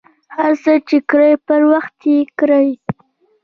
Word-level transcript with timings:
هر 0.35 0.51
څه 0.63 0.73
،چې 0.87 0.97
کرئ 1.09 1.33
پر 1.47 1.61
وخت 1.71 1.95
یې 2.09 2.17
وکرئ. 2.27 2.69